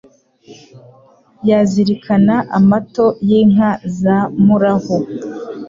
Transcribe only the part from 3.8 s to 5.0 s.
za Murahu,